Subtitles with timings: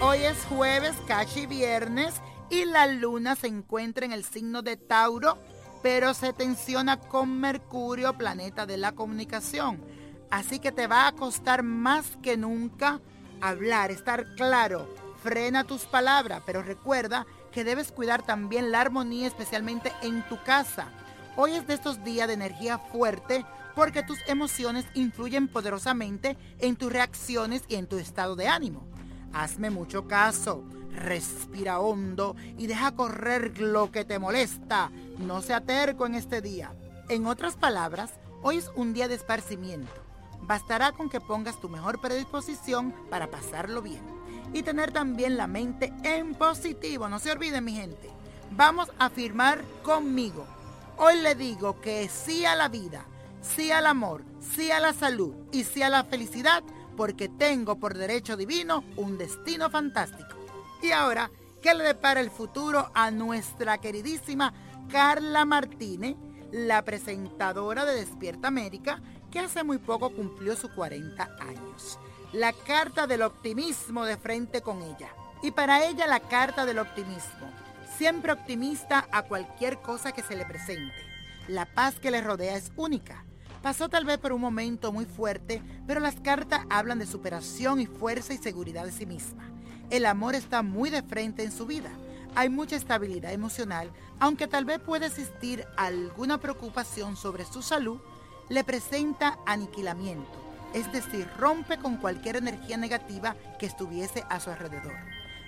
[0.00, 2.14] Hoy es jueves, casi viernes,
[2.50, 5.38] y la luna se encuentra en el signo de Tauro,
[5.82, 9.82] pero se tensiona con Mercurio, planeta de la comunicación.
[10.30, 13.00] Así que te va a costar más que nunca
[13.40, 14.88] hablar, estar claro.
[15.22, 20.88] Frena tus palabras, pero recuerda que debes cuidar también la armonía, especialmente en tu casa.
[21.36, 26.92] Hoy es de estos días de energía fuerte porque tus emociones influyen poderosamente en tus
[26.92, 28.93] reacciones y en tu estado de ánimo.
[29.34, 30.62] Hazme mucho caso,
[30.92, 34.92] respira hondo y deja correr lo que te molesta.
[35.18, 36.72] No sea terco en este día.
[37.08, 39.92] En otras palabras, hoy es un día de esparcimiento.
[40.42, 44.02] Bastará con que pongas tu mejor predisposición para pasarlo bien
[44.52, 47.08] y tener también la mente en positivo.
[47.08, 48.10] No se olviden, mi gente.
[48.52, 50.46] Vamos a firmar conmigo.
[50.96, 53.04] Hoy le digo que sí a la vida,
[53.42, 54.22] sí al amor,
[54.54, 56.62] sí a la salud y sí a la felicidad
[56.96, 60.36] porque tengo por derecho divino un destino fantástico.
[60.82, 61.30] Y ahora,
[61.62, 64.52] ¿qué le depara el futuro a nuestra queridísima
[64.90, 66.16] Carla Martínez,
[66.52, 71.98] la presentadora de Despierta América, que hace muy poco cumplió sus 40 años?
[72.32, 75.08] La carta del optimismo de frente con ella.
[75.42, 77.50] Y para ella la carta del optimismo.
[77.96, 80.94] Siempre optimista a cualquier cosa que se le presente.
[81.48, 83.24] La paz que le rodea es única
[83.64, 87.86] Pasó tal vez por un momento muy fuerte, pero las cartas hablan de superación y
[87.86, 89.48] fuerza y seguridad de sí misma.
[89.88, 91.88] El amor está muy de frente en su vida.
[92.34, 98.02] Hay mucha estabilidad emocional, aunque tal vez pueda existir alguna preocupación sobre su salud,
[98.50, 100.28] le presenta aniquilamiento,
[100.74, 104.92] es decir, rompe con cualquier energía negativa que estuviese a su alrededor.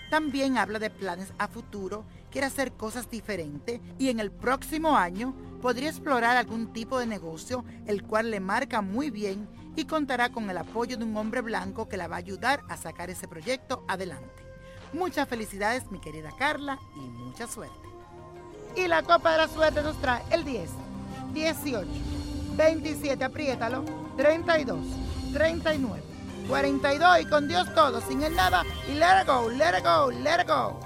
[0.09, 2.03] También habla de planes a futuro,
[2.36, 7.64] quiere hacer cosas diferentes y en el próximo año podría explorar algún tipo de negocio
[7.86, 11.88] el cual le marca muy bien y contará con el apoyo de un hombre blanco
[11.88, 14.44] que la va a ayudar a sacar ese proyecto adelante.
[14.92, 17.88] Muchas felicidades mi querida Carla y mucha suerte.
[18.76, 20.69] Y la copa de la suerte nos trae el 10,
[21.32, 21.88] 18,
[22.54, 23.82] 27, apriétalo,
[24.19, 24.78] 32,
[25.32, 26.02] 39.
[26.48, 30.10] 42 y con Dios todo, sin el nada y let it go, let it go,
[30.10, 30.85] let go.